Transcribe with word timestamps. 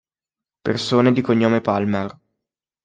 Persone 0.63 1.11
di 1.11 1.21
cognome 1.21 1.61
Palmer 1.61 2.17